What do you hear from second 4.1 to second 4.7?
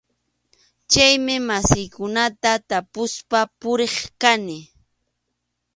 kani.